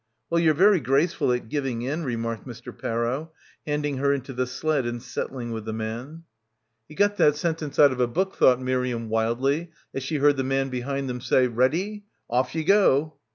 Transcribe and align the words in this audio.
"Well, 0.31 0.39
you're 0.39 0.55
very 0.55 0.79
graceful 0.79 1.31
at 1.31 1.47
giving 1.47 1.83
in," 1.83 2.03
re 2.03 2.15
marked 2.15 2.47
Mr. 2.47 2.75
Parrow, 2.75 3.33
handing 3.67 3.97
her 3.97 4.11
into 4.11 4.33
the 4.33 4.47
sled 4.47 4.87
and 4.87 4.99
settling 4.99 5.51
with 5.51 5.65
the 5.65 5.73
man. 5.73 6.23
He 6.89 6.95
got 6.95 7.17
that 7.17 7.35
sentence 7.35 7.77
out 7.77 7.91
of 7.91 7.99
a 7.99 8.07
book, 8.07 8.33
thought— 8.35 8.57
259— 8.59 8.67
PILGRIMAGE 9.01 9.01
Miriam 9.01 9.09
wildly 9.11 9.71
as 9.93 10.01
she 10.01 10.15
heard 10.15 10.37
the 10.37 10.43
man 10.43 10.69
behind 10.69 11.07
them 11.07 11.21
say 11.21 11.45
"Ready? 11.45 12.05
Off 12.31 12.55
you 12.55 12.63
go!" 12.63 13.19